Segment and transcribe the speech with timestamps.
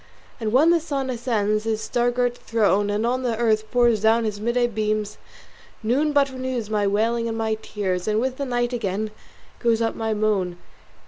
[0.39, 4.23] And when the sun ascends his star girt throne, And on the earth pours down
[4.23, 5.19] his midday beams,
[5.83, 9.11] Noon but renews my wailing and my tears; And with the night again
[9.61, 10.57] goes up my moan.